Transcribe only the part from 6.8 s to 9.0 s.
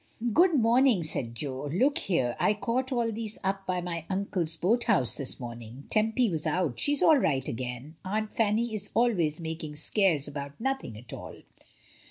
is all right again. Aunt Fanny is